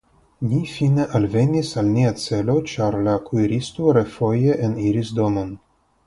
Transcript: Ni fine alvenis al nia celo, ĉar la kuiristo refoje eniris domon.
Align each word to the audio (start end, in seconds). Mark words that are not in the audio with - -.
Ni 0.51 0.59
fine 0.75 1.03
alvenis 1.19 1.67
al 1.81 1.91
nia 1.97 2.13
celo, 2.23 2.55
ĉar 2.73 2.97
la 3.09 3.13
kuiristo 3.27 3.93
refoje 4.01 4.57
eniris 4.69 5.13
domon. 5.21 5.53